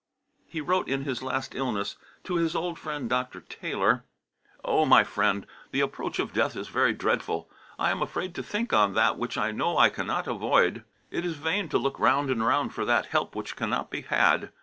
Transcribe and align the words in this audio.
He 0.47 0.61
wrote, 0.61 0.87
in 0.87 1.03
his 1.03 1.21
last 1.21 1.53
illness, 1.53 1.95
to 2.23 2.37
his 2.37 2.55
old 2.55 2.79
friend 2.79 3.07
Dr. 3.07 3.39
Taylor: 3.39 4.03
"Oh! 4.65 4.83
my 4.83 5.03
friend, 5.03 5.45
the 5.69 5.81
approach 5.81 6.17
of 6.17 6.33
death 6.33 6.55
is 6.55 6.69
very 6.69 6.91
dreadful. 6.91 7.47
I 7.77 7.91
am 7.91 8.01
afraid 8.01 8.33
to 8.33 8.41
think 8.41 8.73
on 8.73 8.95
that 8.95 9.19
which 9.19 9.37
I 9.37 9.51
know 9.51 9.77
I 9.77 9.91
cannot 9.91 10.25
avoid. 10.25 10.83
It 11.11 11.23
is 11.23 11.35
vain 11.35 11.69
to 11.69 11.77
look 11.77 11.99
round 11.99 12.31
and 12.31 12.43
round 12.43 12.73
for 12.73 12.83
that 12.83 13.05
help 13.05 13.35
which 13.35 13.55
cannot 13.55 13.91
be 13.91 14.01
had. 14.01 14.51